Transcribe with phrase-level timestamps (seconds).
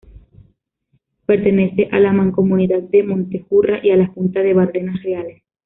[1.27, 5.43] Pertenece a la Mancomunidad de Montejurra y a la Junta de Bardenas Reales.